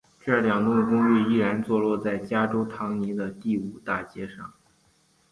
[0.19, 4.51] 这两栋公寓依然坐落在加州唐尼的第五大街上。